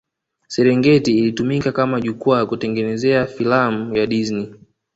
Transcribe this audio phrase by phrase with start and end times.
[0.47, 4.53] Serengeti ilitumika kama jukwaa kutengeneza filamu ya Disney